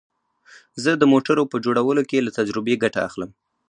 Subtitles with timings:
[0.83, 3.31] زه د موټرو په جوړولو کې له تجربې ګټه اخلم